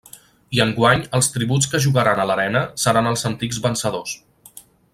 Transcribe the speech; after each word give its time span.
I 0.57 0.61
enguany 0.63 1.03
els 1.17 1.29
tributs 1.33 1.69
que 1.73 1.81
jugaran 1.85 2.21
a 2.23 2.25
l'arena 2.31 2.63
seran 2.85 3.11
els 3.11 3.27
antics 3.31 3.61
vencedors. 3.67 4.17